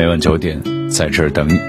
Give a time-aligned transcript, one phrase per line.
[0.00, 1.60] 每晚九点在这儿等你。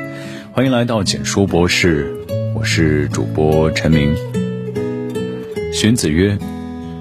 [0.54, 2.16] 欢迎来到简书博士，
[2.56, 4.16] 我是主播陈明。
[5.74, 6.40] 荀子曰：“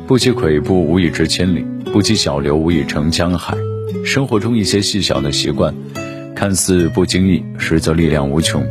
[0.08, 1.62] 不积跬步，无以至千里；
[1.92, 3.56] 不积小流，无以成江海。”
[4.04, 5.72] 生活中一些细小的习惯，
[6.34, 8.66] 看似不经意，实则力量无穷。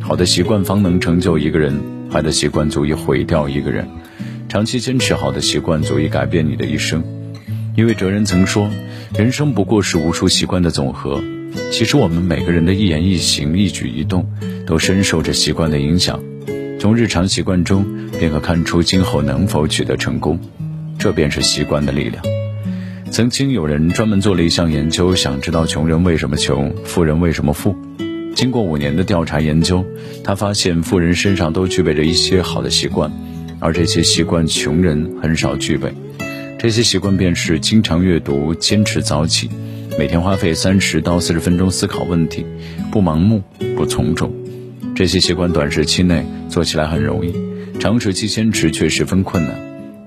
[0.00, 1.80] 好的习惯方能成就一个人，
[2.12, 3.88] 坏的习惯足以毁掉一个人。
[4.48, 7.04] 长期坚持好的习惯，足以改变你的一生。
[7.76, 8.68] 一位哲人曾说
[9.16, 11.22] ：“人生不过是无数习惯的总和。”
[11.72, 14.26] 其实，我们每个人的一言一行、一举一动，
[14.66, 16.20] 都深受着习惯的影响。
[16.78, 17.86] 从日常习惯中，
[18.18, 20.38] 便可看出今后能否取得成功。
[20.98, 22.22] 这便是习惯的力量。
[23.10, 27.74] 曾经有人专门做了一项研究，想知道穷人为什么穷，富人为什么富。
[28.34, 29.84] 经过五年的调查研究，
[30.22, 33.10] 他发现富人身上都具备着一些好的习惯。
[33.58, 35.92] 而这些习惯，穷人很少具备。
[36.58, 39.50] 这些习惯便是经常阅读、坚持早起、
[40.00, 42.46] 每天花费三十到四十分钟思考问题、
[42.90, 43.42] 不盲目、
[43.76, 44.32] 不从众。
[44.96, 47.34] 这些习惯短时期内做起来很容易，
[47.78, 49.54] 长时期坚持却十分困难。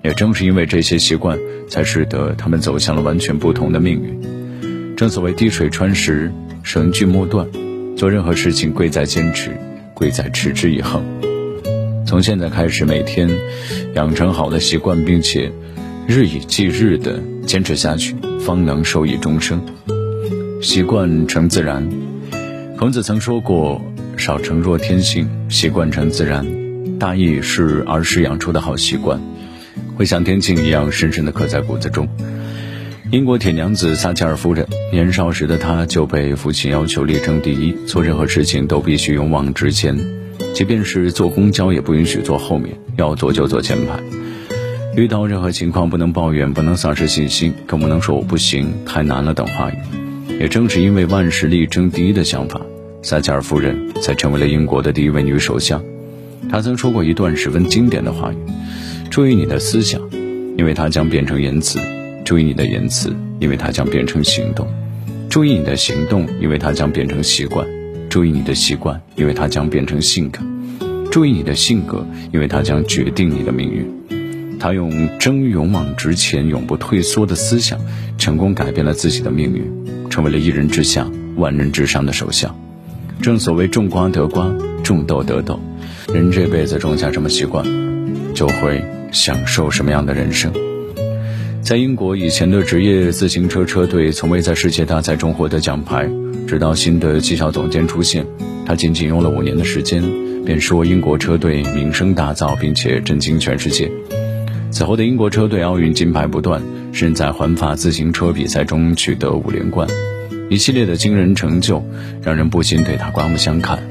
[0.04, 1.38] 也正是因为这些习惯，
[1.70, 4.96] 才使得他们走向了完全不同的命运。
[4.98, 6.32] 正所谓滴水穿石，
[6.64, 7.48] 绳锯木断。
[7.96, 9.56] 做任何事情，贵在坚持，
[9.94, 11.04] 贵在持之以恒。
[12.04, 13.30] 从现在开始，每天
[13.94, 15.52] 养成好的习惯，并且
[16.06, 19.62] 日以继日的坚持下去，方能受益终生。
[20.62, 21.90] 习惯成自然。
[22.78, 23.82] 孔子曾说过
[24.18, 26.46] ：“少成若天性，习惯成自然。”
[27.00, 29.20] 大意是儿时养出的好习惯，
[29.96, 32.08] 会像天性一样深深的刻在骨子中。
[33.12, 39.98] 英国铁娘子撒切尔夫人，年少时的她就被父亲要求力争第一，做任何事情都必须勇往直前。
[40.54, 44.00] 即便是坐公交，也不允许坐后面，要坐就坐前排。
[44.96, 49.76] 遇到任何情况，不能抱怨，不能丧失信心，更不能说我不行、太难了等话语。
[50.40, 52.62] 也正是因为万事力争第一的想法，
[53.02, 55.84] 撒切尔夫人才成为了英国的第一位女首相。
[56.48, 58.36] 她曾说过一段十分经典的话语
[59.10, 60.00] ：“注意你的思想，
[60.58, 61.80] 因为它将变成言辞；
[62.24, 64.68] 注意你的言辞，因为它将变成行动；
[65.28, 67.68] 注意你的行动，因为它将变成习惯。”
[68.10, 70.40] 注意你的习惯，因为它将变成性格；
[71.10, 73.92] 注意你的性格，因为它将决定你的命运。
[74.64, 77.78] 他用争勇往直前、永不退缩的思想，
[78.18, 82.58] 成功改变了自己的命运，成为了一人之下、万人之上的首相。
[83.22, 84.50] 正所谓种瓜得瓜，
[84.82, 85.60] 种豆得豆。
[86.14, 87.66] 人这辈子种下什么习惯，
[88.34, 88.82] 就会
[89.12, 90.50] 享受什么样的人生。
[91.62, 96.10] 在英国，以前的职业自行车车队从未在世界大赛中获得奖牌。
[96.48, 98.26] 直到新的绩效总监出现，
[98.66, 100.02] 他仅仅用了五年的时间，
[100.46, 103.92] 便说英国车队名声大噪，并且震惊全世界。
[104.74, 106.60] 此后的英国车队奥运金牌不断，
[106.94, 109.88] 甚至在环法自行车比赛中取得五连冠，
[110.50, 111.86] 一系列的惊人成就
[112.24, 113.84] 让人不禁对他刮目相看。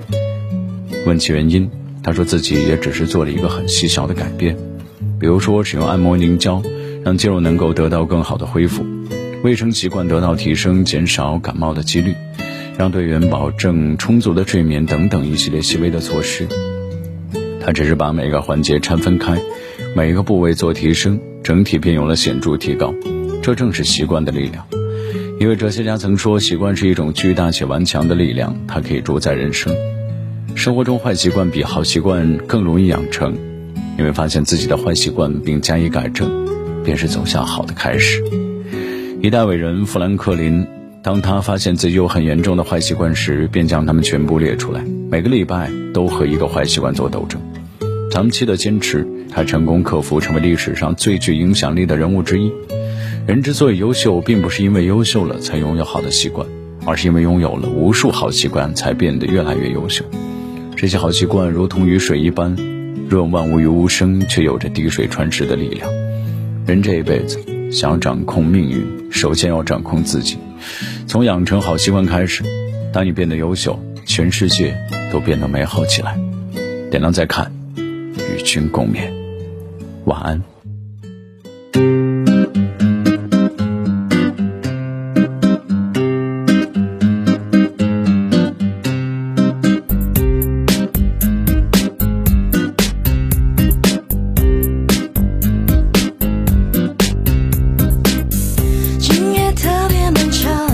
[1.06, 1.70] 问其原因，
[2.02, 4.56] 他说自己也只是做了一个很细小的改变，
[5.20, 6.60] 比如说使用按摩凝胶，
[7.04, 8.84] 让肌肉能够得到更好的恢复。
[9.44, 12.16] 卫生习惯得到提升，减少感冒的几率，
[12.76, 16.48] 让队员保证充足的睡眠等等一系列细微的措施。
[17.64, 19.40] 他只是把每个环节拆分开，
[19.94, 22.94] 每一个部位做提升，整体便有了显著提高。
[23.42, 24.66] 这正是习惯的力量。
[25.38, 29.74] 一位哲学家曾说：“习惯是一种巨大且顽强的力量，它可以主宰人生。
[30.54, 33.36] 生活中坏习惯比好习惯更容易养成，
[33.98, 36.30] 因为发现自己的坏习惯并加以改正，
[36.82, 38.22] 便是走向好的开始。”
[39.20, 40.66] 一代伟人富兰克林，
[41.02, 47.38] 当他发现自己有很严重的坏习惯时，便将它们全部列出来，每个礼拜都和一个坏习惯做斗争。
[48.12, 52.52] 长期的坚持，他成功克服，成为历史上最具影响力的人物之一。
[53.26, 56.46] 人之所以优秀，并不是因为优秀了才拥有好的习惯，
[56.84, 60.04] 而是因为拥有了无数好习惯才变得越来越优秀。
[60.76, 62.54] 这些好习惯如同雨水一般，
[63.08, 65.90] 润万物于无声，却有着滴水穿石的力量。
[66.66, 67.40] 人这一辈子。
[67.70, 70.36] 想要掌控命运，首先要掌控自己。
[71.06, 72.44] 从养成好习惯开始，
[72.92, 74.76] 当你变得优秀，全世界
[75.10, 76.20] 都变得美好起来。
[76.90, 77.50] 点亮再看，
[78.32, 79.10] 与君共勉。
[80.06, 80.42] 晚安。
[98.98, 100.71] 今夜特别漫长。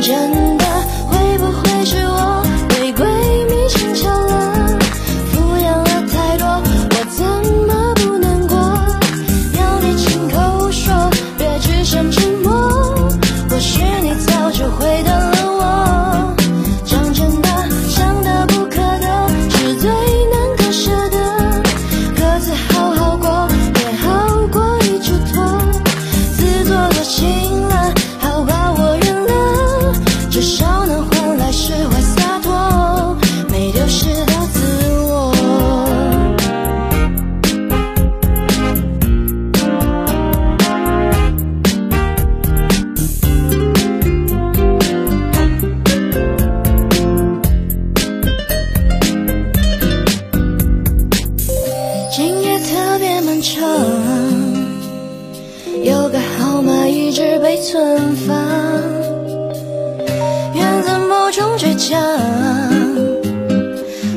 [0.00, 0.47] 真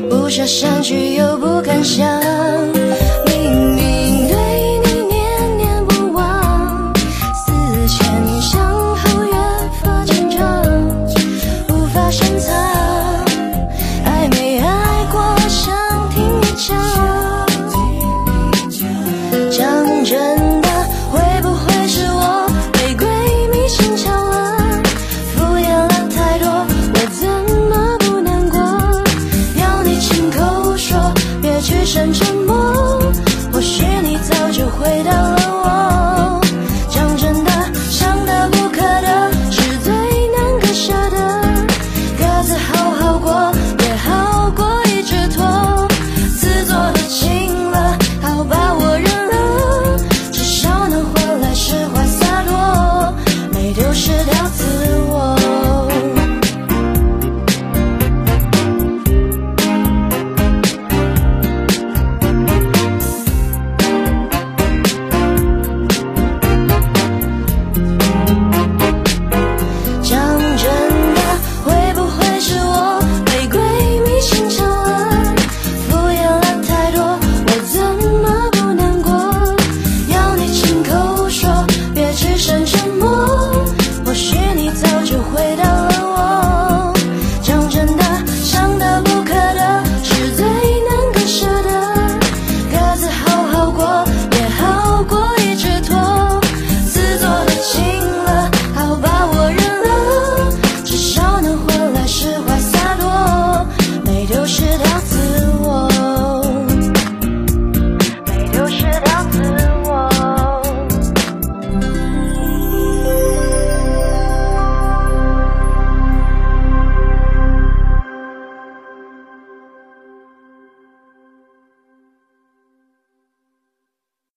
[0.10, 2.81] 不舍删去又不敢想。